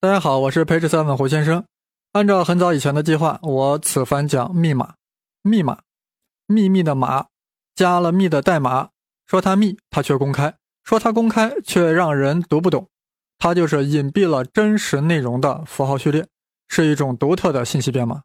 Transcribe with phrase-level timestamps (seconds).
[0.00, 1.64] 大家好，我是 Page Seven 胡先生。
[2.12, 4.94] 按照很早以前的计划，我此番讲密码。
[5.42, 5.80] 密码，
[6.46, 7.26] 秘密的码，
[7.74, 8.90] 加了密的代码。
[9.26, 10.52] 说它密，它却公开；
[10.84, 12.86] 说它公开，却让人读不懂。
[13.38, 16.24] 它就是隐蔽了真实内容的符号序列，
[16.68, 18.22] 是一种独特的信息编码。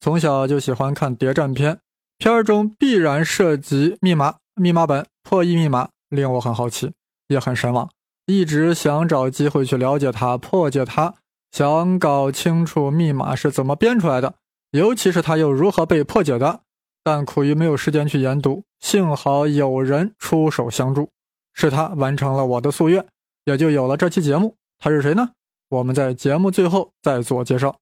[0.00, 1.80] 从小就喜欢看谍战片，
[2.18, 6.92] 片儿中必然涉及密码、密码本、破译密码，令我很好奇，
[7.28, 7.88] 也很神往。
[8.26, 11.14] 一直想找机会去了解它、破解它，
[11.52, 14.34] 想搞清楚密码是怎么编出来的，
[14.72, 16.60] 尤其是它又如何被破解的。
[17.04, 21.08] 但苦于没有时间去研读，幸好有人出手相助，
[21.54, 23.06] 是他完成了我的夙愿，
[23.44, 24.56] 也就有了这期节目。
[24.80, 25.30] 他是谁呢？
[25.68, 27.76] 我们在节目最后再做介绍。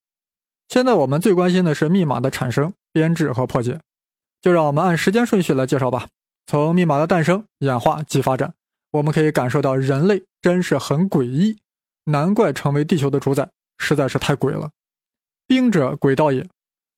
[0.69, 3.81] 现在我们最关心的是密码的产生、编制和破解，
[4.43, 6.09] 就让我们按时间顺序来介绍吧。
[6.47, 8.53] 从密码的诞生、演化及发展。
[8.95, 11.59] 我们可以感受到人类真是很诡异，
[12.05, 14.71] 难怪成为地球的主宰，实在是太诡了。
[15.49, 16.47] 兵者，诡道也。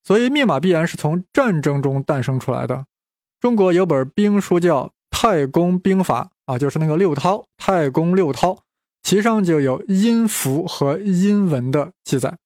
[0.05, 2.84] 所以密码必然是从战争中诞生出来的。
[3.41, 8.58] 中国有本兵书叫《太公兵法》啊，就是那个六韬，太公六韬，
[9.02, 12.36] 其上就有音符和音文的记载。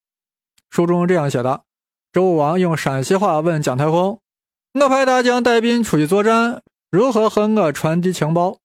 [0.70, 1.64] 书中这样写的：
[2.12, 4.20] 周武王用陕西话问蒋太公
[4.80, 6.62] ：“我派大将带兵出去作战，
[6.92, 8.58] 如何和我传递情报？”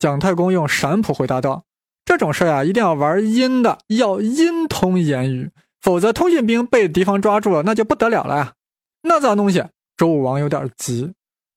[0.00, 1.64] 蒋太公用陕普回答道
[2.06, 5.50] ：“这种事呀，一定要玩阴的，要阴通言语，
[5.82, 8.54] 否则通讯兵被敌方抓住了，那就不得了了呀。
[9.02, 11.12] 那咋弄些？”周武王有点急：“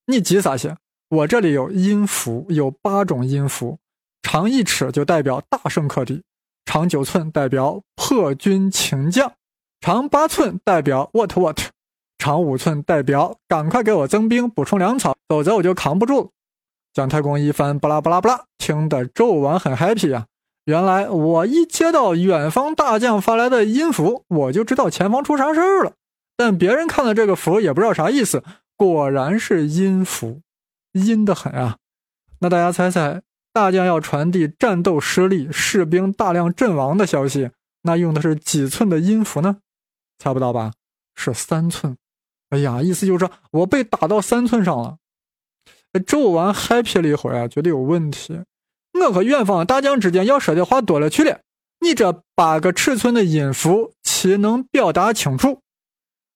[0.07, 0.75] 你急啥些？
[1.07, 3.77] 我这里有音符，有八种音符，
[4.21, 6.21] 长一尺就代表大胜克敌，
[6.65, 9.31] 长九寸代表破军擒将，
[9.79, 11.59] 长八寸代表 what what，
[12.17, 16.31] 长五寸代表赶快给我增兵补充粮草，否则我就扛不住
[16.93, 20.27] 姜。”太公一番巴拉巴拉巴拉，听得纣王很 happy 呀。
[20.65, 25.93] 原来我一接到远方大将发来的音符，我就知道前方出啥事儿了。
[26.37, 28.43] 但别人看了这个符也不知道啥意思，
[28.77, 30.41] 果然是阴符，
[30.93, 31.77] 阴得很啊。
[32.39, 37.51] 那大家猜猜，大将要传递战斗失利、士兵大量阵亡的消息，
[37.83, 39.57] 那用的是几寸的音符呢？
[40.17, 40.71] 猜不到吧？
[41.15, 41.97] 是三寸。
[42.49, 44.97] 哎呀，意思就是说我被打到三寸上了。
[45.99, 48.41] 纣王 happy 了一会儿啊，觉得有问题。
[48.93, 51.39] 我和远方大将之间要说的话多了去了，
[51.81, 55.59] 你这八个尺寸的音符岂能表达清楚？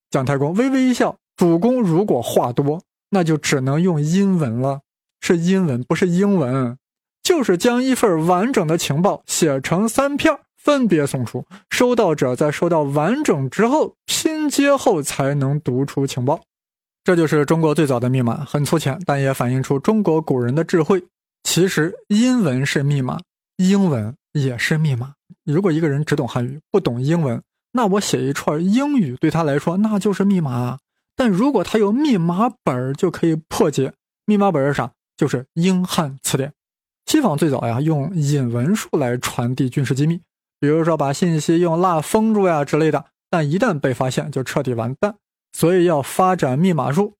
[0.10, 2.82] 姜太公微微一笑：“主公如果话多，
[3.12, 4.82] 那就只能用英文了，
[5.22, 6.78] 是英文，不是英文。
[7.24, 16.42] 就是将一份完整的情报写成三片，分别送出，收到者在收到完整之后拼接后才能读出情报。”
[17.08, 21.02] 这就是中国最早的密码，很粗浅，但也反映出中国古人的智慧。
[21.42, 23.18] 其实，英文是密码，
[23.56, 25.14] 英文也是密码。
[25.46, 27.42] 如果一个人只懂汉语，不懂英文，
[27.72, 30.80] 那我写一串英语对他来说那就是密码。
[31.16, 33.94] 但如果他有密码本就可以破解。
[34.26, 34.92] 密码本是啥？
[35.16, 36.52] 就是英汉词典。
[37.06, 40.20] 西方最早呀，用引文术来传递军事机密，
[40.60, 43.06] 比如说把信息用蜡封住呀之类的。
[43.30, 45.16] 但一旦被发现，就彻底完蛋。
[45.58, 47.16] 所以要发展密码术，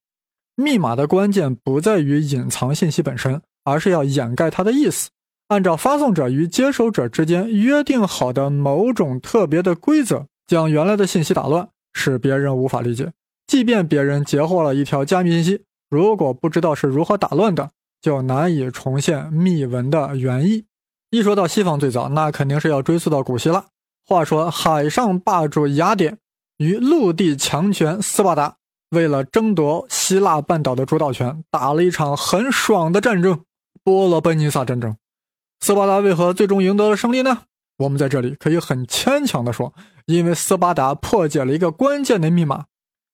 [0.54, 5.10] 密码的关键不在于隐藏信息本身，而是要掩盖它的意思。
[5.48, 13.10] 按照发送者与接收者之间约定好的某种特别的规则，将原来的信息打乱，使别人无法理解。
[13.48, 20.64] 即便别人截获了一条加密信息，如果不知道是如何打乱的，就难以重现密文的原意。
[21.10, 23.64] 一说到西方最早，那肯定是要追溯到古希腊。
[24.06, 26.18] 话说海上霸主雅典。
[26.58, 28.56] 与陆地强权斯巴达
[28.90, 33.44] 为了争夺希腊半岛的主导权，打了一场很爽的战争——
[33.82, 34.96] 波罗奔尼撒战争。
[35.60, 37.42] 斯巴达为何最终赢得了胜利呢？
[37.78, 39.72] 我们在这里可以很牵强地说，
[40.06, 42.64] 因为斯巴达破解了一个关键的密码。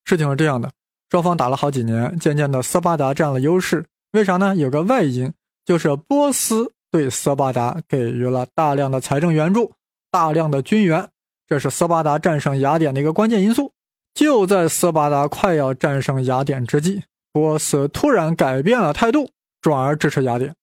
[0.05, 0.71] 事情是这样的：
[1.11, 3.85] 双方打了好几年，渐渐的斯巴达占了优势。
[4.13, 4.57] 为啥呢？
[4.57, 5.33] 有个外因，
[5.67, 9.73] 就是波斯对斯巴达给予了大量的财政援助，
[10.11, 11.09] 大量的军援。
[11.47, 13.73] 这是斯巴达战胜雅典的一个关键因素。
[14.15, 17.03] 就在斯巴达快要战胜雅典之际，
[17.33, 19.29] 波斯突然改变了态度，
[19.61, 20.55] 转而支持雅典。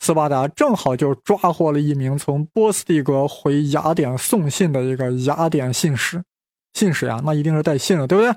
[0.00, 6.22] 斯巴达正好就抓获了一名从波斯帝国回雅典送信的一个雅典信使。
[6.72, 8.34] 信使呀，那一定是带信的，对不对？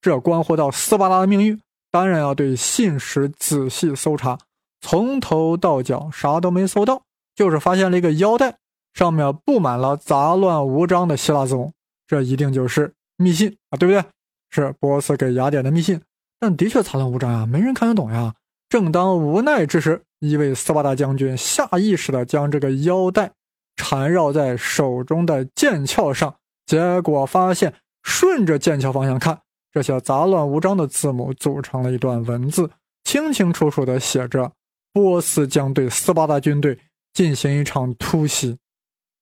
[0.00, 1.60] 这关乎到斯巴达的命运，
[1.90, 4.38] 当然要对信使仔细搜查。
[4.80, 7.02] 从头到脚啥都没搜到，
[7.34, 8.58] 就是发现了一个腰带。
[8.94, 11.72] 上面布满了杂乱无章的希腊字母，
[12.06, 14.04] 这一定就是密信啊，对不对？
[14.50, 16.00] 是波斯给雅典的密信，
[16.40, 18.34] 但的确杂乱无章啊，没人看得懂呀。
[18.68, 23.30] 正当无奈之时，一位斯巴达将军下意识地将这个腰带
[23.76, 26.34] 缠绕在手中的剑鞘上，
[26.66, 29.38] 结果发现顺着剑鞘方向看，
[29.72, 32.70] 这些杂乱无章的字母组成了一段文字，
[33.04, 34.52] 清清楚楚地写着
[34.92, 36.78] ：“波斯将对斯巴达军队
[37.12, 38.58] 进行一场突袭。”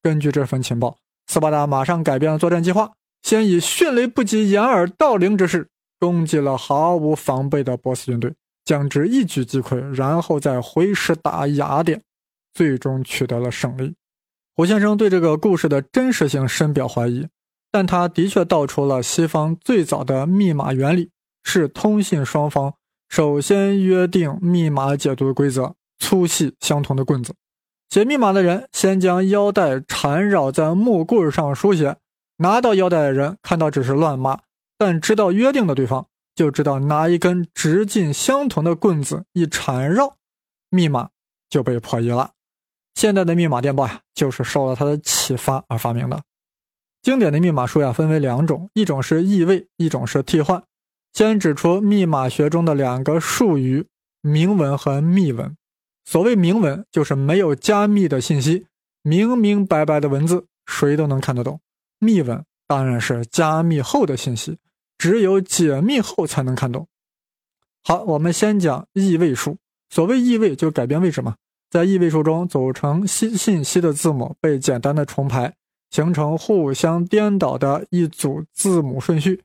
[0.07, 2.93] 根据这份情报，斯巴达马上改变了作战计划，
[3.23, 5.69] 先以迅雷不及掩耳盗铃之势
[5.99, 8.33] 攻击了毫无防备的波斯军队，
[8.65, 12.01] 将之一举击溃，然后再回师打雅典，
[12.55, 13.97] 最终取得了胜利。
[14.55, 17.27] 胡先生对这个故事的真实性深表怀疑，
[17.73, 21.11] 但他的确道出了西方最早的密码原理：
[21.43, 22.73] 是通信双方
[23.09, 27.35] 首先约定密码解读的规则，粗细相同的棍子。
[27.89, 31.97] 解密码的人先将腰带缠绕在木棍上书写，
[32.39, 34.41] 拿到腰带的人看到只是乱码，
[34.77, 40.17] 但知道约定的对方就知道拿一根直径相同的棍子一缠绕，
[40.69, 41.11] 密码
[41.49, 42.33] 就被破译了。
[42.95, 46.23] 现代的密码电报呀，就是受了他的启发而发明的。
[47.03, 50.63] 经典的密码书呀，分为两种，一种是异位，一种是替换。
[51.13, 53.87] 先指出密码学中的两个术语：
[54.21, 55.57] 明文和密文。
[56.07, 58.67] 所谓明文，就是没有加密的信息，
[59.03, 61.61] 明明白白的文字，谁都能看得懂。
[61.99, 64.57] 密文当然是加密后的信息，
[64.97, 66.87] 只有解密后才能看懂。
[67.83, 69.59] 好，我们先讲异位数。
[69.91, 71.37] 所谓异位，就改变位置嘛。
[71.71, 75.55] 在异位数中，组成信信息的字母被简单的重排，
[75.91, 79.43] 形成互相颠倒的一组字母顺序。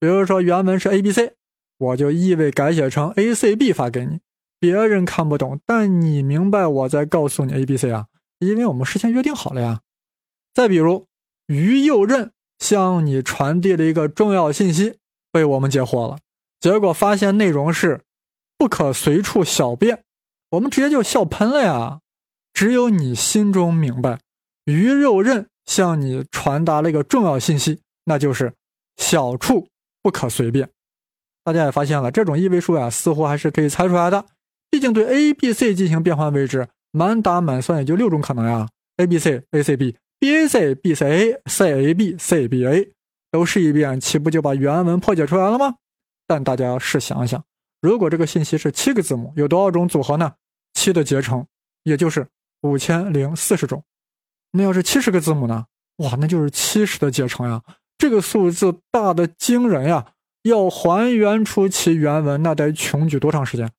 [0.00, 1.34] 比如说，原文是 A B C，
[1.78, 4.20] 我就异位改写成 A C B 发给你。
[4.60, 8.06] 别人看不懂，但你明白我在告诉你 A B C 啊，
[8.38, 9.80] 因为我们事先约定好了呀。
[10.52, 11.06] 再比如，
[11.46, 14.98] 于右任向你传递了一个重要信息，
[15.32, 16.18] 被我们截获了，
[16.60, 18.02] 结果发现内容是
[18.58, 20.04] 不可随处小便。
[20.50, 22.00] 我们直接就笑喷了呀！
[22.52, 24.18] 只有你心中明白，
[24.64, 28.52] 鱼肉刃向你传达了一个重要信息，那就是
[28.96, 29.68] 小处
[30.02, 30.68] 不可随便。
[31.44, 34.26] 大家也发现了，这种异位数呀，似乎还是可以猜出来的。
[34.70, 38.68] 毕竟对 A、B、C 进行变换位置，满打满算也就六种可能呀
[38.98, 42.92] ：A、B、C、A、C、B、B、A、C、B、C、A、C、A、B、C、B、A，
[43.30, 45.74] 都试一遍，岂不就把原文破解出来了吗？
[46.26, 47.42] 但大家试想一想，
[47.80, 50.32] 如果这个信息是七个字母，有多少种组合呢？
[50.74, 51.44] 七的结成，
[51.82, 52.28] 也就是
[52.62, 53.82] 五千零四十种。
[54.52, 55.66] 那要是七十个字母呢？
[55.96, 57.62] 哇，那就是七十的结成呀！
[57.98, 60.12] 这个数字大的惊人呀！
[60.42, 63.70] 要还原出其原文，那得穷举多长时间？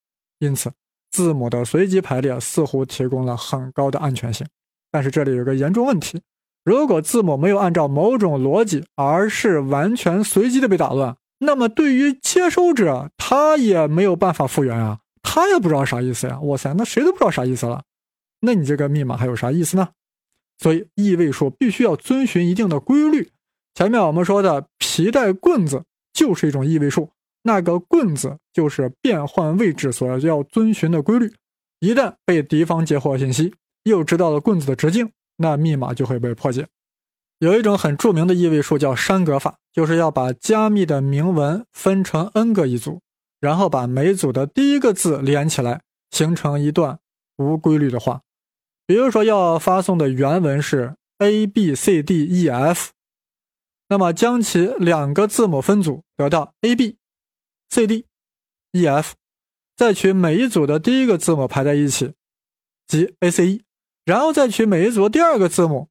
[0.41, 0.71] 因此，
[1.11, 4.45] 字母的随机排列似乎提供了很高的安全性。
[4.91, 6.19] 但是这里有个严重问题：
[6.65, 14.99] 如果字母没有按照某种逻辑，而是完全随机的被打乱，那么对于接收者，他也没有办法复原啊。
[15.21, 16.39] 他也不知道啥意思呀！
[16.41, 17.83] 哇塞，那谁都不知道啥意思了。
[18.41, 19.89] 那你这个密码还有啥意思呢？
[20.57, 23.29] 所以异位数必须要遵循一定的规律。
[23.75, 27.11] 前面我们说的皮带棍子就是一种异位数，
[27.43, 31.33] 那个棍子就是变换位置所要遵循的规律。
[31.79, 33.53] 一旦被敌方截获信息，
[33.83, 36.67] 又知道了棍子的直径，那密码就会被破解。
[37.39, 43.01] 有一种很著名的异位数叫山格法，就是要把加密的明文分成 n 个一组。
[43.39, 46.99] 然后把每组的第一个字连起来，形成一段
[47.37, 48.21] 无规律的话。
[48.85, 52.91] 比如说，要发送的原文是 a b c d e f，
[53.89, 56.97] 那么将其两个字母分组，得到 a b
[57.71, 58.05] c d
[58.73, 59.15] e f，
[59.75, 62.13] 再取每一组的第一个字母排在一起，
[62.85, 63.63] 即 a c e，
[64.05, 65.89] 然后再取每一组第二个字母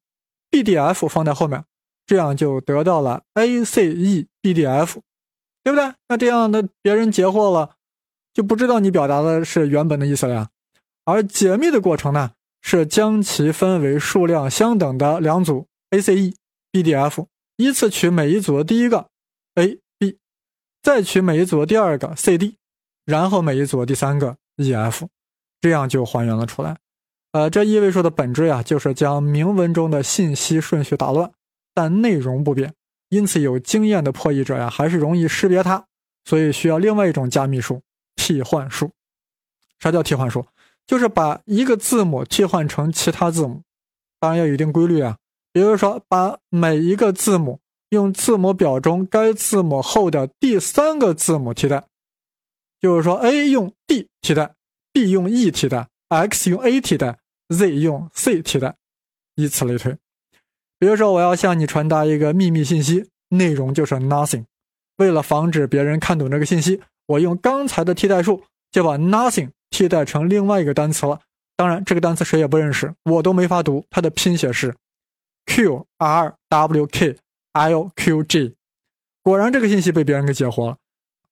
[0.49, 1.65] b d f 放在后面，
[2.05, 5.01] 这样就得到了 a c e b d f。
[5.63, 5.93] 对不对？
[6.07, 7.75] 那这样的别人截获了，
[8.33, 10.49] 就不知道你表达的是原本的意思了呀。
[11.05, 12.31] 而解密的过程呢，
[12.63, 16.33] 是将其分为数量相等的两组 ACE、
[16.71, 19.07] BDF，依次取每一组的第一个
[19.53, 19.79] A、
[20.81, 22.57] 再取每一组的第二个 C、D，
[23.05, 25.07] 然后每一组的第三个 E、F，
[25.59, 26.77] 这样就还原了出来。
[27.31, 31.31] 呃，这一位数的本质呀，就是将明文中的信息顺序打乱，
[31.73, 32.73] 但内容不变。
[33.09, 35.85] 因此，有经验的破译者呀，还是容易识别它，
[36.25, 37.81] 所以需要另外一种加密术——
[38.15, 38.91] 替换术。
[39.79, 40.45] 啥叫替换术？
[40.87, 43.61] 就是把一个字母替换成其他字母，
[44.19, 45.17] 当然要有一定规律啊。
[45.53, 47.59] 比如说，把每一个字母
[47.91, 51.83] 用字母表中该字母后的第三个字母替代，
[52.79, 54.55] 就是说，A 用 D 替代
[54.93, 57.19] ，B 用 E 替代，X 用 A 替代
[57.49, 58.75] ，Z 用 C 替代，
[59.35, 59.97] 以此类推。
[60.79, 64.45] 比如说，我要向你传达一个秘密信息，内容就是 nothing。
[64.95, 71.19] 为了防止别人看懂这个信息，我用刚才的替代数，就把 nothing 替代成另外一个单词了。
[71.57, 73.83] 当然，这个单词谁也不认识，我都没法读。
[73.89, 74.73] 它的拼写是
[75.45, 77.17] q r w k
[77.53, 78.55] LQG。
[79.23, 80.77] 果然，这个信息被别人给解惑了，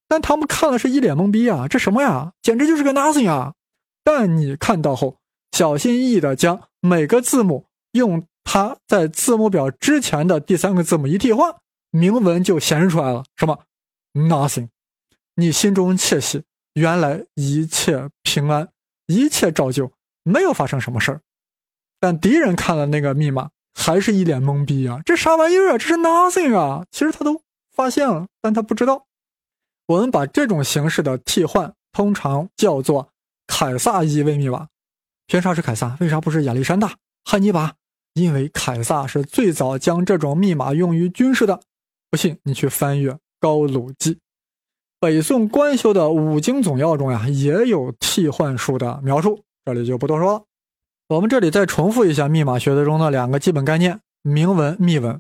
[0.08, 1.68] 但他们看了是一脸懵逼啊！
[1.68, 2.34] 这什么呀？
[2.42, 3.54] 简直就是个 nothing 啊！
[4.04, 5.20] 但你看到后，
[5.52, 11.56] 小心翼翼地将每个字母用它在字母表之前的第三个字母一替换，
[11.92, 13.24] 铭文就显示出来了。
[13.36, 13.66] 什么
[14.14, 14.70] ？nothing。
[15.36, 18.70] 你心中窃喜，原来一切平安，
[19.08, 19.92] 一切照旧，
[20.24, 21.22] 没有发生什么事儿。
[22.00, 23.50] 但敌人看了那个密码，
[23.82, 25.00] 还是一脸懵逼啊！
[25.06, 25.78] 这啥玩意儿啊？
[25.78, 26.86] 这是 nothing 啊！
[26.92, 27.42] 其实他都
[27.74, 29.06] 发现了，但他不知道。
[29.88, 33.10] 我们把这种形式的替换通常叫做
[33.48, 34.68] 凯撒一位密码。
[35.28, 35.96] 凭啥是凯撒？
[36.02, 37.74] 为啥不是亚历山大、汉尼拔？
[38.16, 41.62] 因为凯撒是最早将这种密码用于军事的。
[42.12, 44.16] 不信你去翻阅《高鲁记》。
[45.00, 50.44] 北宋官修的《五经总要》中呀，也有替换术的描述，这里就不多说了。
[51.10, 55.20] 我们这里再重复一下密码学的中的两个基本概念：明文、密文。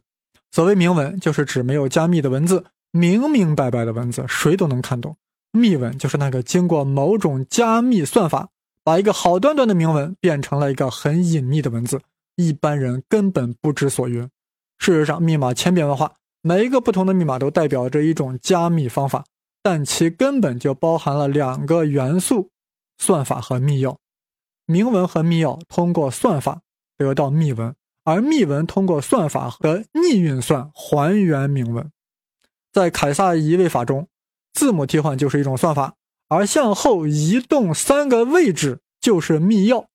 [0.51, 5.13] 所谓明文，就是指没有加密的文字，明明白白的文字，谁都能看懂；
[5.51, 8.49] 密文就是那个经过某种加密算法，
[8.83, 11.99] 把一个好端端的明文变成了一个很隐秘的文字，
[12.35, 14.21] 一般人根本不知所云。
[14.77, 19.25] 事实上，密码千变万化，每一个不同的密码都代表着一种加密方法。
[19.63, 22.51] 但其根本就包含了两个元素：
[22.99, 23.95] 算法和密钥。
[24.71, 26.61] 明文和密钥通过算法
[26.95, 27.73] 得到密文，
[28.03, 31.91] 而密文通过算法和逆运算还原明文。
[32.71, 34.07] 在凯撒移位法中，
[34.53, 35.95] 字母替换就是一种算法，
[36.27, 39.85] 而向后移动三个位置就是密钥。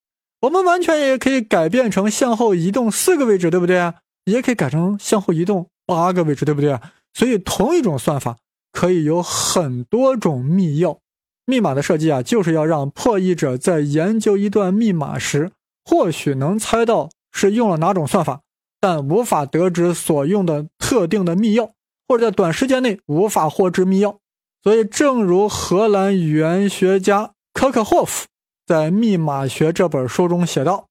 [0.40, 3.94] 我们完全也可以改变成向后移动四个位置，对不对？
[4.24, 6.80] 也可以改成向后移动八个位置，对不对？
[7.12, 8.36] 所以同一种算法。
[8.72, 10.98] 可以有很多种密钥，
[11.46, 15.50] 密码的设计啊，就是要让破译者在研究一段密码时，
[15.84, 18.40] 或许能猜到是用了哪种算法，
[18.80, 21.70] 但无法得知所用的特定的密钥，
[22.08, 24.16] 或者在短时间内无法获知密钥。
[24.62, 28.26] 所以，正如荷兰语言学家科克霍夫
[28.66, 30.86] 在《密码学》这本书中写道：“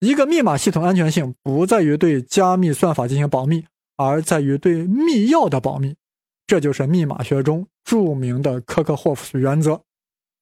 [0.00, 3.66] 一个密码系统安全性不在于对加密算法进行保密，
[3.98, 5.94] 而在于对密钥的保密。”
[6.48, 9.82] 这就是密码学中著名的科克霍夫原则。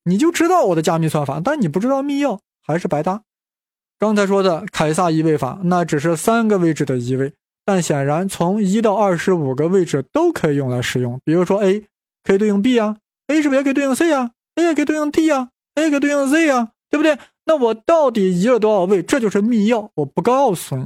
[0.06, 3.22] 你就知道我的加密算法，但你不知道密钥，还是白搭。
[3.98, 7.32] 刚才说的凯撒移位法，那只是三个位置的移位，
[7.64, 11.20] 但显然从一到二十五个位置都可以用来使用。
[11.24, 11.84] 比如说 A
[12.22, 12.96] 可以对应 B 啊
[13.26, 17.18] ，A 是不是也可以对应 C 啊？A 也可以对应 D 啊，A 可以对应 Z 啊，对不对？
[17.44, 19.02] 那我到底移了多少位？
[19.02, 20.84] 这就是密钥，我不告诉你，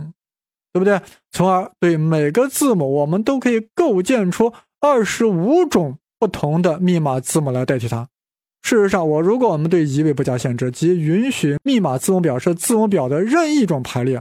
[0.73, 1.01] 对不对？
[1.31, 4.53] 从而对每个字母，我们都可以构建出。
[4.81, 8.09] 二十五种不同的密码字母来代替它。
[8.63, 14.21] 事实上，我如果我们对一位不加限制，即允许密码字母表是字母表的任意一种排列，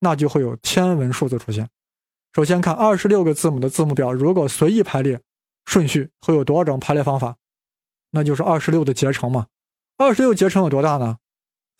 [0.00, 1.68] 那就会有天文数字出现。
[2.34, 5.20] 首先看二十六个字母的字母表，如果随意排列，
[5.64, 7.36] 顺序会有多少种排列方法？
[8.10, 9.46] 那就是二十六的结乘嘛。
[9.96, 11.16] 二十六结乘有多大呢？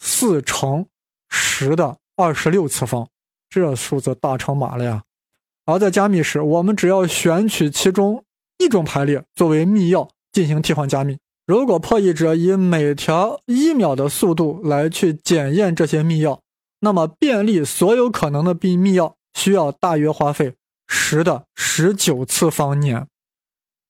[0.00, 0.86] 四乘
[1.28, 3.08] 十的二十六次方，
[3.48, 5.04] 这数字大成马了呀！
[5.66, 8.24] 而在加密时，我们只要选取其中
[8.56, 11.18] 一种排列作为密钥进行替换加密。
[11.48, 16.38] 如果破译者以每条一秒的速度来去检验这些密钥，
[16.80, 20.52] 那么便利所有可能的密密钥需要大约花费
[20.88, 23.06] 十的十九次方年。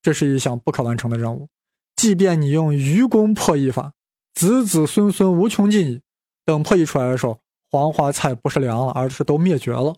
[0.01, 1.49] 这是一项不可完成的任务。
[1.97, 3.93] 即便你用愚公破译法，
[4.35, 6.01] 子子孙孙无穷尽矣，
[6.45, 7.41] 等破译出来的时候，
[7.73, 9.97] 黄花菜不是凉了，而是都灭绝了。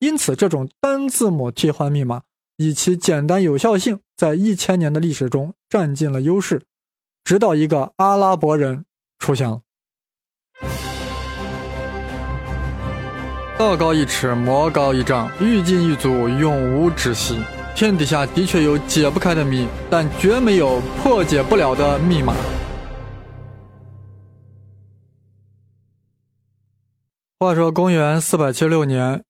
[0.00, 2.22] 因此，这种单字母替换密码
[2.56, 6.60] 以其简单有效性，在一千年的历史中占尽了优势，
[7.28, 8.86] 直到一个阿拉伯人
[9.18, 9.60] 出现了。
[13.58, 17.38] 道高一尺，魔高一丈，欲进欲阻，永无止息。
[17.76, 22.34] 天底下的确有解不开的谜，但绝没有破解不了的密码。
[27.38, 29.22] 话说，公元四百七十六年。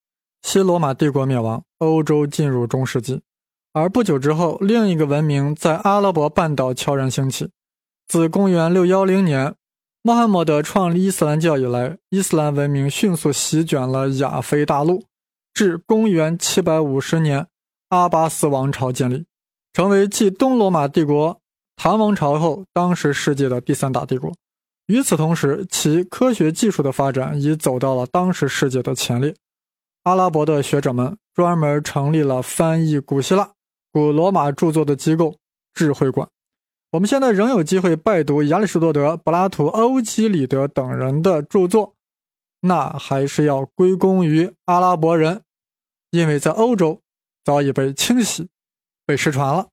[0.43, 3.23] 西罗马帝国灭亡，欧洲进入中世纪，
[3.73, 7.51] 而不久之后，另一个文明在阿拉伯半岛悄然兴起。
[8.09, 9.55] 自公元610年，
[10.01, 15.05] 穆罕默德创立伊斯兰教以来，伊斯兰文明迅速席卷了亚非大陆。
[15.53, 17.47] 至公元750年，
[17.91, 19.27] 阿巴斯王朝建立，
[19.75, 21.39] 成为继东罗马帝国、
[21.77, 24.33] 唐王朝后，当时世界的第三大帝国。
[24.87, 29.35] 与此同时，其科学技术的发展已走到了当时世界的前列。
[30.05, 33.51] 阿拉伯的学者们专门成立了翻译古希腊、
[33.93, 35.37] 古罗马著作的机构——
[35.75, 36.27] 智慧馆。
[36.91, 41.95] 我们现在仍有机会拜读亚里士多德、柏拉图、欧几里得等人的著作，
[42.63, 45.43] 那还是要归功于阿拉伯人，
[46.11, 47.03] 因为在欧洲，
[47.45, 48.49] 早已被清洗、
[49.05, 49.69] 被失传了。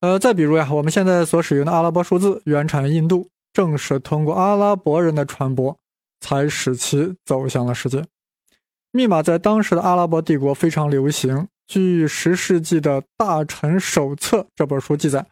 [0.00, 5.78] 呃，再比如呀，我们现在所使用的阿拉伯数字原产于印度，正是通过阿拉伯人的传播，
[6.20, 8.02] 才使其走向了世界。
[8.90, 11.46] 密码在当时的阿拉伯帝国非常流行。
[11.66, 15.26] 据十世纪的《大臣手册》这本书记载，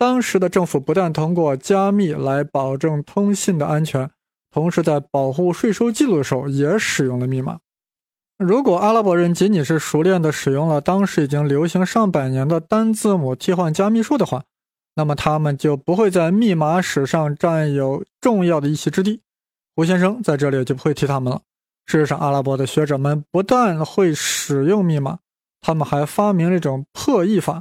[0.00, 4.10] 当时的政府不但通过加密来保证通信的安全，
[4.50, 7.58] 同时在保护税收记录的时候也使用了密码。
[8.38, 14.44] 如果阿拉伯人仅仅是熟练地使用了当时已经流行上百年的单字母替换加密术的话，
[14.94, 19.20] 那么他们就不会在密码史上占有重要的一席之地。
[19.76, 21.42] 胡先生在这里就不会提他们了。
[21.84, 25.18] 事实上，阿拉伯的学者们不但会使用密码，
[25.60, 27.58] 他们还发明了一种破译法，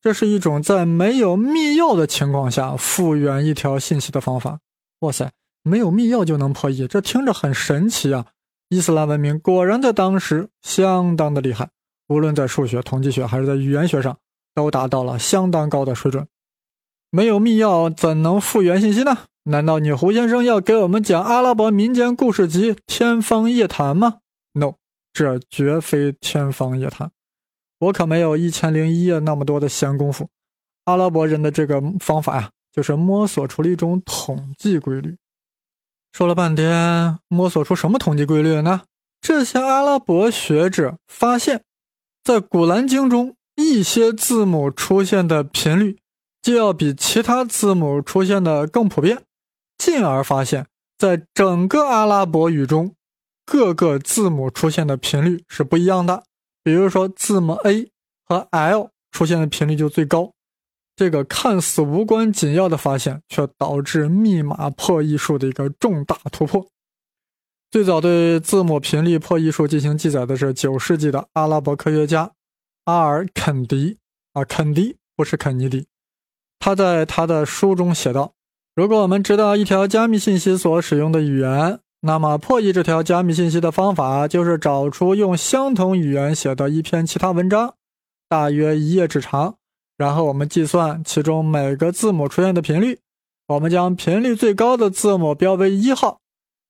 [0.00, 4.60] 这是一种在没有密钥的情况下复原一条信息的方法。
[5.00, 5.30] 哇塞，
[5.62, 8.26] 没有密钥就能破译，这听着很神奇啊！
[8.68, 11.68] 伊斯兰文明果然在当时相当的厉害，
[12.08, 14.16] 无论在数学、统计学还是在语言学上，
[14.54, 16.26] 都达到了相当高的水准。
[17.10, 19.18] 没有密钥怎能复原信息呢？
[19.44, 24.18] 难道你胡先生要给我们讲阿拉伯民间故事集《天方夜谭》吗
[24.52, 24.74] ？No，
[25.12, 27.10] 这绝非天方夜谭。
[27.78, 30.28] 我可没有一千零一夜那么多的闲工夫。
[30.84, 35.16] 阿拉伯人的这个方法呀，就是摸索出了一种统计规律。
[36.12, 38.82] 说了半天，摸索出什么统计规律呢？
[39.20, 41.62] 这些阿拉伯学者发现，
[42.24, 45.98] 在《古兰经》中，一些字母出现的频率
[46.40, 49.22] 就要比其他字母出现的更普遍，
[49.76, 50.66] 进而发现，
[50.96, 52.94] 在整个阿拉伯语中，
[53.44, 56.24] 各个字母出现的频率是不一样的。
[56.68, 57.90] 比如说，字母 A
[58.26, 60.34] 和 L 出现的频率就最高。
[60.94, 66.68] 这个看似无关紧要的发现，却导致密码破译术的一个重大突破。
[67.70, 72.32] 最早对字母频率破译术进行记载的是九世纪的阿拉伯科学家
[72.84, 73.96] 阿尔肯迪
[74.34, 75.86] 啊，肯迪不是肯尼迪。
[76.58, 78.34] 他在他的书中写道
[78.76, 87.74] ：“如果我们知道一条加密信息所使用的语言，那么破译这条加密信息的方法就是找出用相同语言写的一篇其他文章，
[88.28, 89.56] 大约一页纸长。”
[89.98, 93.00] 然后我们计算其中每个字母出现的频率，
[93.48, 96.20] 我们将频率最高的字母标为一号，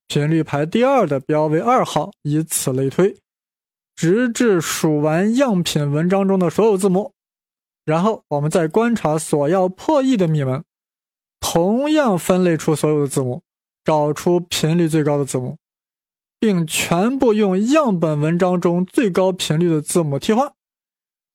[0.06, 3.18] 频率排第二的标为二号，以此类推，
[3.94, 7.12] 直至数完样品文章中的所有字母。
[7.84, 10.64] 然后我们再观察所要破译的密文，
[11.38, 13.42] 同样分类出所有的字母，
[13.88, 15.56] 找出频率最高的字母，
[16.38, 20.52] 并全部用样本文章中最高频率的字母替换。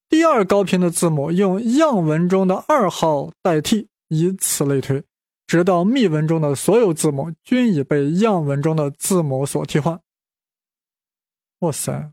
[0.08, 5.04] 第二高频的字母用样文中的二号代替，以此类推，
[5.48, 10.00] 直到密文中的所有字母均已被样文中的字母所替换。
[11.62, 12.12] 哇塞！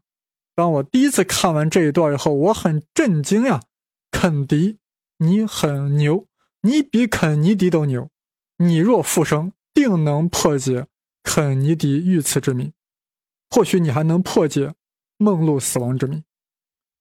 [0.55, 3.61] 当我第一次看完这一段以后，我很震惊呀！
[4.11, 4.79] 肯迪，
[5.19, 6.27] 你很牛，
[6.63, 8.09] 你比肯尼迪都牛。
[8.57, 10.87] 你若复生，定能破解
[11.23, 12.73] 肯尼迪遇刺之谜，
[13.51, 14.75] 或许你还能破解
[15.19, 16.23] 梦露死亡之谜。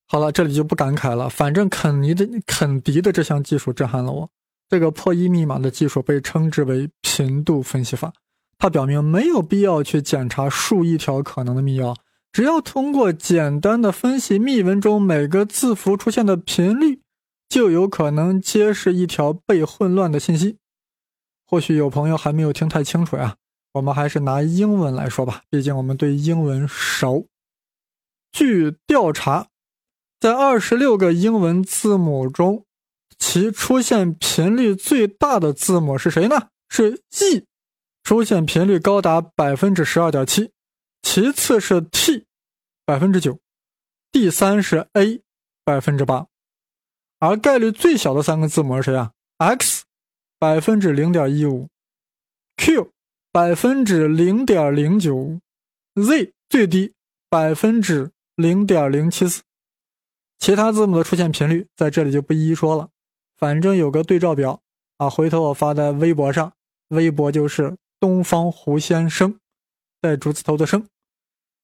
[0.08, 1.30] 好了，这里就不感慨了。
[1.30, 4.30] 反正肯尼的肯迪的这项技术震撼了我。
[4.68, 8.14] 这个破译密码的技术被称之为频度分析法。
[8.58, 11.96] 它表明没有必要去检查数亿条可能的密钥，
[12.32, 17.00] 只要通过简单的分析密文中每个字符出现的频率，
[17.48, 20.58] 就有可能揭示一条被混乱的信息。
[21.50, 23.36] 或许有朋友还没有听太清楚呀，
[23.74, 27.28] 我们还是拿英文来说吧，毕竟我们对英文熟。
[28.32, 29.48] 据调查。
[30.20, 32.66] 在二十六个英文字母中，
[33.18, 36.50] 其出现频率最大的字母是谁呢？
[36.68, 37.46] 是 E，
[38.04, 40.52] 出现频率高达百分之十二点七。
[41.02, 42.26] 其次是 T，
[42.86, 43.40] 百分之九。
[44.12, 45.22] 第三是 A，
[45.64, 46.28] 百分之八。
[47.20, 49.79] 而概率最小的三个字母是谁啊？X，
[50.40, 51.68] 百分之零点一五
[52.56, 52.92] ；Q，
[53.30, 55.38] 百分之零点零九
[55.96, 56.94] ；Z 最低，
[57.30, 59.42] 百分之零点零七四。
[60.38, 62.88] 其他字母的出现频率在这里就不一一说了，
[63.36, 64.62] 反正有个对照表
[64.96, 66.54] 啊，回头我发在微博上，
[66.88, 69.38] 微博就是东方胡先生，
[70.00, 70.88] 带竹字头的生。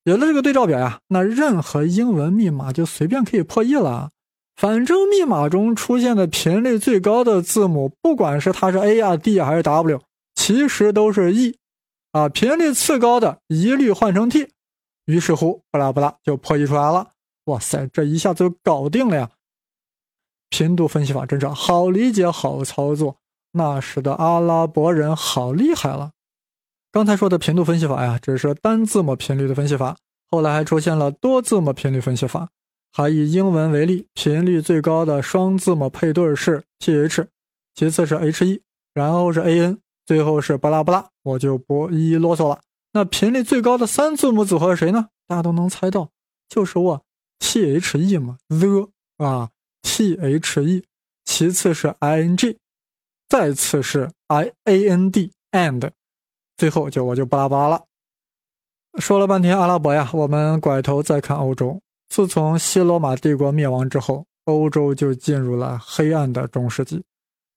[0.03, 4.11] 有了这个对照表呀，那任何英文密码就随便可以破译了。
[4.55, 10.01] 反正密码中出现的频率最高的字母，不管是它是 A 啊、D 还是 W，
[10.33, 11.57] 其实都是 E，
[12.11, 14.49] 啊，频率次高的一律换成 T。
[15.05, 17.09] 于是乎，不拉不拉就破译出来了。
[17.45, 19.29] 哇塞，这一下子就搞定了呀！
[20.49, 23.17] 频度分析法真是好理解、好操作。
[23.51, 26.11] 那时的阿拉伯人好厉害了。
[26.91, 29.97] 刚才说的频度分析法呀，只是单字母频率的分析法，
[30.29, 32.49] 后来还出现了多字母频率分析法，
[32.97, 37.27] 还以英文为例，频率最高的双字母配对是 th，
[37.73, 38.61] 其次是 he，
[38.93, 42.61] 然后是 an，最后是巴拉巴拉，我就不一一啰嗦了。
[42.93, 45.09] 那频率最高的三字母组合是谁呢？
[45.27, 46.09] 大家都能猜到，
[46.47, 47.03] 就是我
[47.39, 49.49] the 嘛，the 啊
[49.81, 50.81] ，the，
[51.25, 52.55] 其次是 ing，
[53.27, 55.91] 再次是 iand，and，
[56.55, 57.83] 最后就我就巴拉巴拉了。
[58.99, 61.81] 说了半天阿拉伯呀，我们拐头再看欧洲。
[62.15, 67.03] 自从西罗马帝国灭亡之后，欧洲就进入了黑暗的中世纪，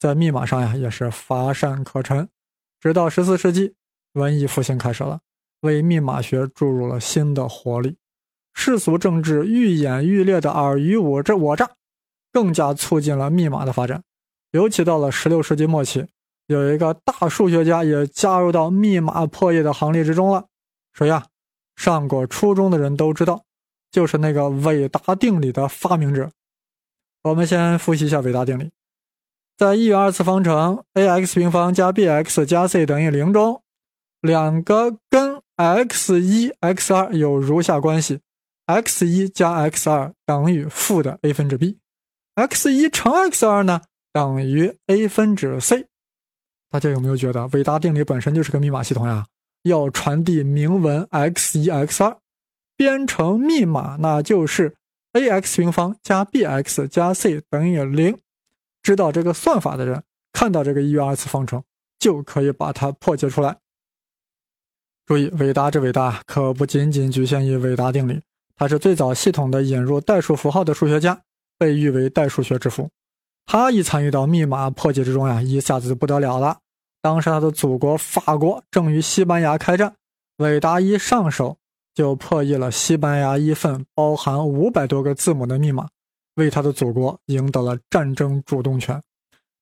[0.00, 2.28] 在密码上呀也是乏善可陈。
[2.80, 3.72] 直到十四世纪，
[4.14, 5.20] 文艺复兴开始了，
[5.60, 7.96] 为密码学注入了新的活力。
[8.52, 11.70] 世俗政治愈演愈烈的尔虞我诈，我诈
[12.32, 14.02] 更加促进了密码的发展。
[14.50, 16.04] 尤其到了十六世纪末期，
[16.48, 20.46] 有一个大数学家也加入到密码破译的行列之中了。
[20.92, 21.24] 谁呀？
[21.76, 23.44] 上过初中的人都知道。
[23.90, 26.30] 就是那个韦达定理的发明者。
[27.22, 28.70] 我们先复习一下韦达定理。
[29.56, 33.60] 在一元二次方程 ax 平方加 bx 加 c 等于零中，
[34.20, 38.20] 两个根 x 一、x 二有如下关系
[38.66, 43.80] ：x 一加 x 二等于负的 a 分之 b，x 一乘 x 二呢
[44.12, 45.86] 等于 a 分之 c。
[46.70, 49.26] 大家有没有觉得韦达定理本身就是个密码系统呀？
[49.62, 52.16] 要传递明文 x 一、x 二。
[52.78, 54.76] 编程密码那就是
[55.12, 58.16] ax 平方加 bx 加 c 等于零。
[58.84, 61.60] 知道这个算法的人，看到这个一元二次方程
[61.98, 63.58] 就可以把它破解出来。
[65.04, 68.22] 注意，伟达之伟大可不仅仅局限于伟达定理，
[68.54, 71.20] 他是最早系统的引入代数符号的数学家，
[71.58, 72.88] 被誉为代数学之父。
[73.44, 76.58] 他一参与到密码破解之中呀，一下子就不得了了。
[77.02, 79.96] 当时他的祖国法国正与西班牙开战，
[80.36, 81.58] 伟达一上手。
[81.98, 85.88] 就破译了西班牙一份包含五百多个字母的密码，
[86.36, 89.02] 为他的祖国赢得了战争主动权。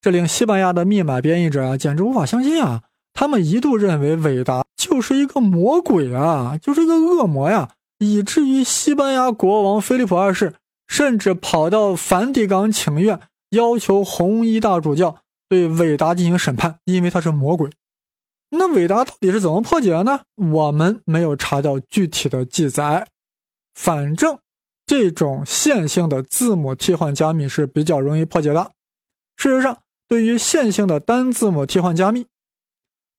[0.03, 2.83] 这令西班牙的密码编译者啊简直无法相信啊！
[3.14, 7.70] 他们一度认为韦达就是一个魔鬼啊，就是一个恶魔呀，
[8.01, 10.53] 以至于西班牙国王菲利普二世
[10.87, 13.18] 甚至跑到梵蒂冈请愿，
[13.49, 15.16] 要求红衣大主教
[15.49, 17.70] 对韦达进行审判，因为他是魔鬼。
[18.50, 20.22] 那伟达到底是怎么破解的呢？
[20.35, 23.09] 我们没有查到具体的记载。
[23.74, 24.38] 反正
[24.87, 28.72] 这种线性的字母替换加密是比较容易破解的。
[29.37, 32.26] 事实上，对于线性的单字母替换加密，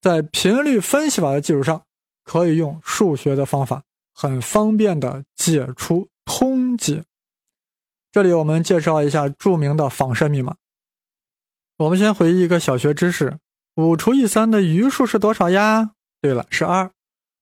[0.01, 1.83] 在频率分析法的基础上，
[2.23, 7.03] 可以用数学的方法很方便的解出通解。
[8.11, 10.55] 这里我们介绍一下著名的仿射密码。
[11.77, 13.37] 我们先回忆一个小学知识。
[13.77, 15.91] 五除以三的余数是多少呀？
[16.19, 16.91] 对了，是二。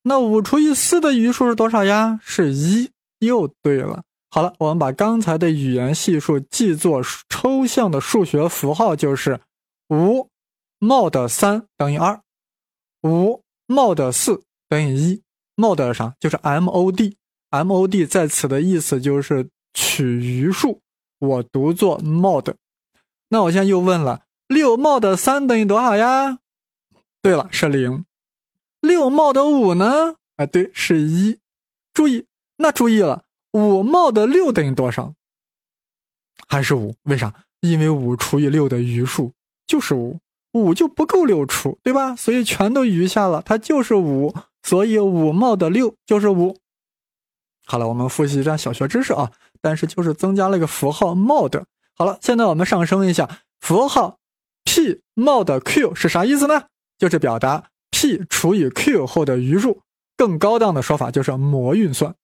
[0.04, 2.20] 那五除以四的余数是多少呀？
[2.22, 2.92] 是一。
[3.20, 4.04] 又对了。
[4.30, 9.40] 好了，我们把刚才的语言系数记作抽象的数学符号，就是
[9.88, 10.28] 五
[10.82, 12.20] mod 三等于二，
[13.04, 15.22] 五 mod 四等于一。
[15.56, 16.14] mod 啥？
[16.20, 17.16] 就是 mod。
[17.50, 20.82] mod 在此的意思就是取余数，
[21.20, 22.54] 我读作 mod。
[23.30, 24.25] 那我现在又问了。
[24.48, 26.40] 六 mod 三等于多少呀？
[27.22, 28.06] 对了，是零。
[28.80, 30.16] 六 mod 五呢？
[30.36, 31.40] 啊，对，是一。
[31.94, 32.28] 注意，
[32.58, 35.16] 那注意了，五 mod 六等于多少？
[36.48, 36.96] 还是五？
[37.04, 37.34] 为啥？
[37.62, 39.34] 因为五除以六的余数
[39.66, 40.20] 就是五，
[40.52, 42.16] 五就不够六除，对吧？
[42.16, 44.36] 所以全都余下了，它就是五。
[44.62, 46.56] 所以五 mod 六就是五。
[47.66, 51.64] 好了，我们复习一下小学知识啊，但是就是增加了一个符号 mod。
[51.96, 54.20] 好了，现在我们上升一下符号。
[54.66, 56.66] P mod q 是啥意思呢？
[56.98, 59.82] 就是表达 p 除以 q 后的余数。
[60.18, 62.16] 更高档的说法就是模运算。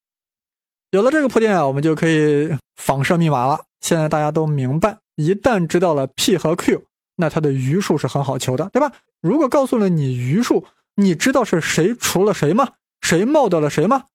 [0.92, 3.66] 有了这个铺垫啊，我们就可以仿射密码了。
[3.82, 6.86] 现在大家都明白，一旦知道了 p 和 q，
[7.18, 8.94] 那它的余数是很好求的，对吧？
[9.20, 12.70] 如果告诉了你余数，你知道是谁除了谁吗？
[13.02, 14.06] 谁 mod 了谁吗？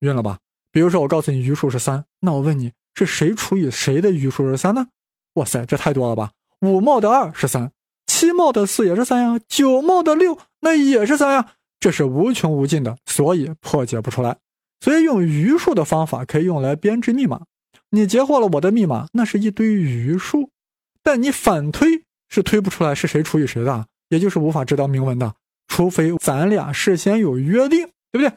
[0.00, 0.38] 晕了吧？
[0.72, 4.86] 比如说我告诉你余数是三，那我问你是谁除以谁的余数是三呢？
[5.34, 6.30] 哇塞，这太多了吧？
[6.60, 7.72] 五 mod 二是三，
[8.06, 14.36] 七 mod 四也是三呀，九 mod 六那也是三呀，这是无穷无尽的，所以破解不出来。
[14.80, 17.42] 所以用余数的方法可以用来编制密码。
[17.90, 20.50] 你截获了我的密码，那是一堆余数，
[21.02, 25.34] 但你反推是推不出来是谁除以谁的，也就是无法知道明文的，
[25.68, 28.32] 除非咱俩事先有约定，对不对？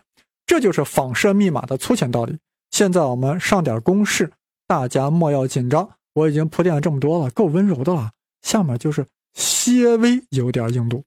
[0.45, 2.37] 这就是仿射密码的粗浅道理。
[2.71, 4.31] 现在我们上点公式，
[4.67, 5.89] 大家莫要紧张。
[6.13, 8.11] 我已经铺垫了这么多了，够温柔的了。
[8.41, 11.03] 下面就是些微有点硬度。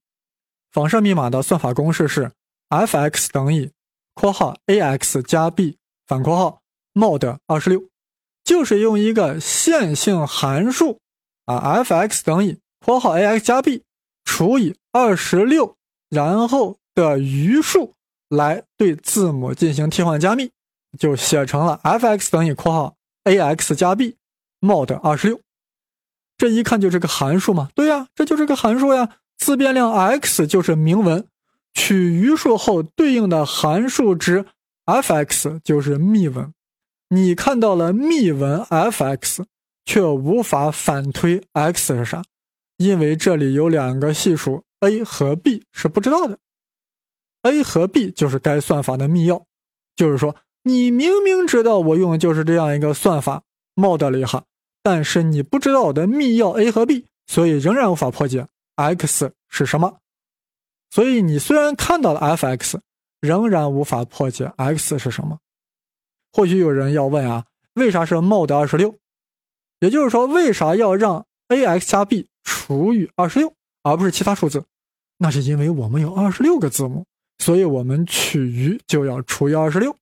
[0.72, 2.32] 仿射密码的算法公式是
[2.68, 3.70] ：f(x) 等于
[4.14, 6.60] （括号 a x 加 b 反括号
[6.94, 7.82] mod 二十六）。
[8.44, 11.00] 就是用一个线性函数
[11.46, 13.82] 啊，f(x) 等于括号 a(x) 加 b
[14.24, 15.76] 除以二十六，
[16.08, 17.94] 然后的余数
[18.28, 20.52] 来对字母进行替换加密，
[20.96, 24.16] 就写成了 f(x) 等于括号 a(x) 加 b
[24.60, 25.40] mod 二十六。
[26.38, 27.68] 这一看就是个函数嘛？
[27.74, 29.16] 对呀，这就是个函数呀。
[29.38, 31.26] 自变量 x 就是明文，
[31.74, 34.46] 取余数后对应的函数值
[34.86, 36.52] f(x) 就是密文。
[37.10, 39.44] 你看到了密文 f(x)，
[39.84, 42.22] 却无法反推 x 是啥，
[42.78, 46.38] 因为这里有两个系数 a 和 b 是不知道的。
[47.42, 49.44] a 和 b 就是该算法的密钥，
[49.94, 53.42] 就是说你明明知道我用的就是这样一个算法
[53.76, 54.42] mod 了一下，
[54.82, 59.98] 但是你不知道我的密钥 a 和 b，所以仍然无法破解 x 是什么。
[60.90, 62.78] 所以你虽然看到了 f(x)，
[63.20, 65.38] 仍然无法破解 x 是什么。
[66.32, 68.96] 或许有人要问啊，为啥是 mod 二十六？
[69.80, 74.64] 也就是说，为啥要让 a(x) 加 b 除以二十六，而不是其他数字？
[75.18, 77.04] 那是因为我们有二十六个字母，
[77.38, 79.94] 所以我们取余就要除以二十六。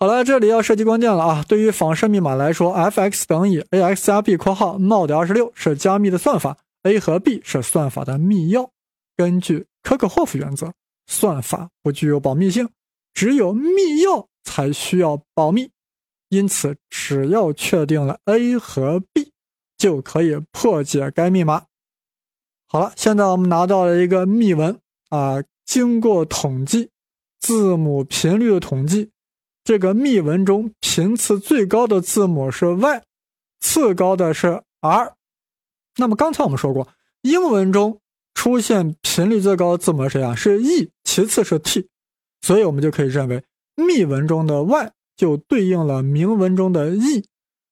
[0.00, 1.44] 好了，这里要涉及关键了啊！
[1.46, 8.66] 对于仿射密码来说，f(x) 等于 a(x) 加 b（ 括号 mod 二十六）是加密的算法，a 和 b 是算法的密钥。
[9.14, 10.72] 根据科克霍夫原则，
[11.06, 12.68] 算法不具有保密性，
[13.14, 13.70] 只有密
[14.02, 14.26] 钥。
[14.42, 15.70] 才需要保密，
[16.30, 19.30] 因此只要确定了 A 和 B，
[19.76, 21.66] 就可以破解该密码。
[22.66, 24.76] 好了，现在我们拿到了一个密文
[25.10, 25.36] 啊，
[25.66, 26.88] 经过统计，
[27.38, 29.10] 字母频率的统计，
[29.64, 33.02] 这个密文中频次最高的字母是 Y，
[33.60, 35.14] 次高的是 R。
[35.96, 36.88] 那么刚才我们说过，
[37.22, 38.00] 英文中
[38.34, 40.34] 出现频率最高的字母是谁啊？
[40.34, 41.88] 是 E，其次是 T，
[42.40, 43.44] 所以我们就可以认为。
[43.76, 47.24] 密文中的 y 就对应了明文中的 e，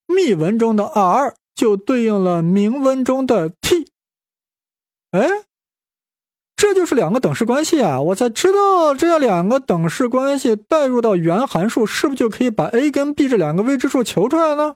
[0.07, 3.93] 密文中的 r 就对应了明文中的 t。
[5.11, 5.29] 哎，
[6.59, 8.01] 这就是两个等式关系啊！
[8.01, 14.75] 我才知道这两个等式关系代入到原函数，是不是就可以把 a 跟 b 这两个未知数求出来呢？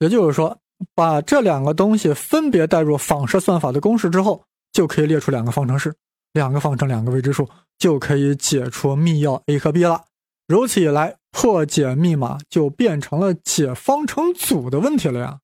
[0.00, 0.58] 也就是说，
[0.92, 5.94] 把这两个东西分别代入仿射算法的公式之后，就可以列出两个方程式。
[6.32, 7.48] 两个方程，两个未知数，
[7.78, 10.02] 就可以解出密钥 a 和 b 了。
[10.48, 15.38] 如此一来，破解密码就变成了解方程组的问题了呀。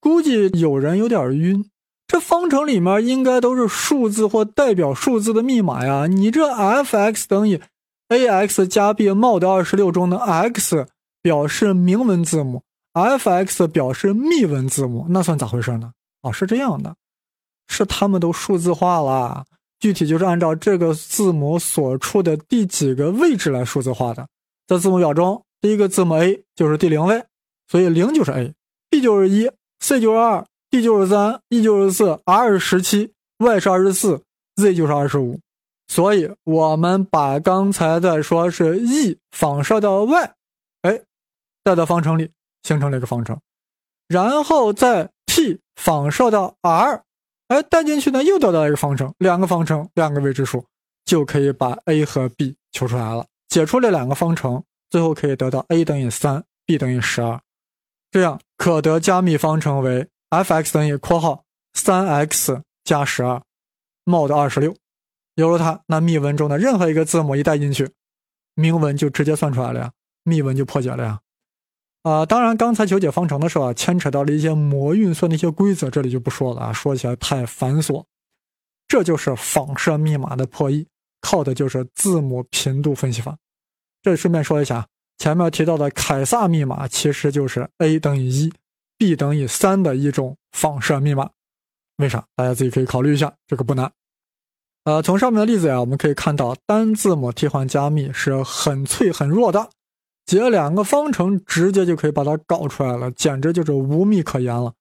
[0.00, 1.64] 估计有人有点晕，
[2.06, 6.06] 这方程里面应该都是数字或代表数字的密码呀。
[6.06, 7.60] 你这 f(x) 等于
[8.08, 10.86] a(x) 加 b mod 二十六中的 x
[11.22, 12.62] 表示明文字母
[12.92, 15.92] ，f(x) 表示密文字母，那算咋回事呢？
[16.22, 16.94] 哦，是这样的，
[17.66, 19.44] 是他们都数字化了。
[19.80, 24.26] 具体就是按照这个字母所处的第几个位置来数字化的。
[24.66, 27.24] 在字母表中，第一个字母 A 就是第零位，
[27.68, 30.46] 所以零就是 A，B 就是一，C 就是二
[30.78, 34.22] e 就是三，E 就是四，R 是十七，Y 是二十四
[34.56, 35.40] ，Z 就是二十五。
[35.88, 40.34] 所以我们把刚才的说是 E 仿射到 Y，
[40.82, 41.00] 哎，
[41.62, 42.30] 带到方程里
[42.62, 43.38] 形成了一个方程，
[44.08, 47.02] 然后在 T 仿射到 R。
[47.48, 50.64] 哎，带进去呢，又得到一个方程，两个方程，两个未知数，
[51.04, 53.26] 就可以把 a 和 b 求出来了。
[53.48, 57.38] 解出这两个方程，最后可以得到 a 等于三，b 等于十二。
[58.10, 60.08] 这样可得加密方程为
[60.42, 61.44] f(x) 等于括号
[61.74, 63.42] 三 x 加十二
[64.04, 64.74] ，mod 二十六。
[65.34, 67.90] 有了它，那密文中的任何一个字母一带进去，
[68.54, 69.92] 明文就直接算出来了呀，
[70.22, 71.20] 密文就破解了呀。
[72.02, 78.04] 啊，当然，刚才求解方程的时候啊，牵扯到了一些模运算的一些规则，这里就不说了啊，说起来太繁琐。
[78.86, 80.86] 这就是仿射密码的破译，
[81.20, 83.36] 靠的就是字母频度分析法。
[84.02, 88.52] 这里顺便说一下，前面提到的凯撒密码其实就是 a 等于一
[88.98, 91.30] ，b 等于三的一种仿射密码。
[91.96, 92.26] 为啥？
[92.34, 93.92] 大家自己可以考虑一下，这个不难。
[94.84, 99.70] 呃，从上面的例子呀，我们可以看到单字母替换加密是很脆很弱的。
[100.26, 104.72] 解两个方程，直接就可以把它搞出来了，简直就是无密可言了。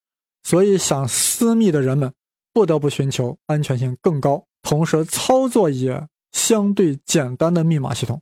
[0.43, 2.13] 所以，想私密的人们
[2.53, 8.21] 不得不寻求安全性更高、同时操作也相对简单的密码系统。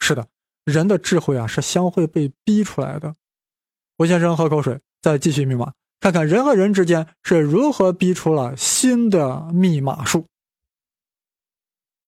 [0.00, 0.26] 是的，
[0.64, 3.14] 人的智慧啊，是相会被逼出来的。
[3.98, 10.24] 吴先生喝口水，再继续密码，看看人和人之间是如何逼出了新的密码术。